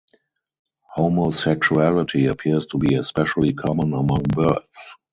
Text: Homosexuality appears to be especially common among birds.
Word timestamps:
Homosexuality 0.95 2.25
appears 2.25 2.65
to 2.65 2.79
be 2.79 2.95
especially 2.95 3.53
common 3.53 3.93
among 3.93 4.23
birds. 4.23 4.95